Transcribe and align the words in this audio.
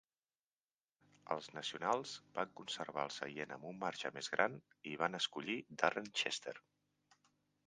Els 1.35 1.49
nacionals 1.57 2.13
van 2.39 2.55
conservar 2.61 3.05
el 3.09 3.13
seient 3.19 3.55
amb 3.57 3.69
un 3.73 3.79
marge 3.85 4.13
més 4.19 4.33
gran 4.37 4.59
i 4.95 4.99
van 5.03 5.21
escollir 5.23 5.61
Darren 5.85 6.11
Chester. 6.23 6.57